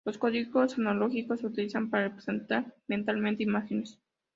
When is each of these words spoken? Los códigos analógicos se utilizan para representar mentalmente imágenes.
Los 0.03 0.17
códigos 0.17 0.79
analógicos 0.79 1.41
se 1.41 1.45
utilizan 1.45 1.91
para 1.91 2.07
representar 2.07 2.73
mentalmente 2.87 3.43
imágenes. 3.43 3.99